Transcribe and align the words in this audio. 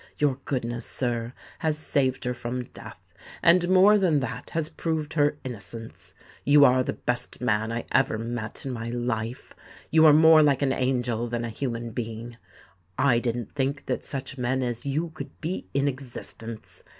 Your 0.17 0.39
goodness, 0.45 0.83
sir, 0.83 1.31
has 1.59 1.77
saved 1.77 2.23
her 2.23 2.33
from 2.33 2.63
death; 2.63 2.99
and 3.43 3.69
more 3.69 3.99
than 3.99 4.19
that, 4.21 4.49
has 4.49 4.67
proved 4.67 5.13
her 5.13 5.37
innocence. 5.43 6.15
You 6.43 6.65
are 6.65 6.81
the 6.83 6.93
best 6.93 7.39
man 7.39 7.71
I 7.71 7.85
ever 7.91 8.17
met 8.17 8.65
in 8.65 8.71
my 8.71 8.89
life: 8.89 9.53
you 9.91 10.07
are 10.07 10.11
more 10.11 10.41
like 10.41 10.63
an 10.63 10.73
angel 10.73 11.27
than 11.27 11.45
a 11.45 11.49
human 11.49 11.91
being. 11.91 12.37
I 12.97 13.19
didn't 13.19 13.53
think 13.53 13.85
that 13.85 14.03
such 14.03 14.39
men 14.39 14.63
as 14.63 14.87
you 14.87 15.11
could 15.11 15.39
be 15.39 15.67
in 15.71 15.87
existence. 15.87 16.81